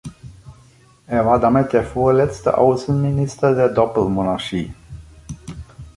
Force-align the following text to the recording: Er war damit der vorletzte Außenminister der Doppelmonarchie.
Er 1.05 1.27
war 1.27 1.39
damit 1.39 1.73
der 1.73 1.83
vorletzte 1.83 2.57
Außenminister 2.57 3.53
der 3.53 3.69
Doppelmonarchie. 3.69 4.73